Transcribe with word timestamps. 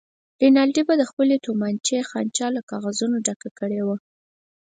رینالډي 0.41 0.81
به 0.87 0.93
د 0.97 1.03
خپلې 1.09 1.35
تومانچې 1.45 1.99
خانچه 2.09 2.47
له 2.55 2.61
کاغذونو 2.69 3.15
ډکه 3.25 3.49
کړې 3.59 3.81
وه. 3.87 3.97